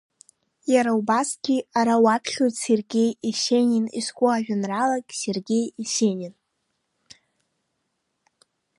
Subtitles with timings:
[0.73, 6.33] Иара убасгьы ара уаԥхьоит Сергеи Есенин изку жәеинраалак Сергеи Есенин.